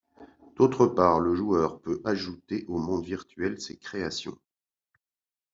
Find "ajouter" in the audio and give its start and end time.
2.05-2.65